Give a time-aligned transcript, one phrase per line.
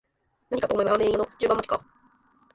[0.49, 1.85] 何かと思えばラーメン屋の順番待ちか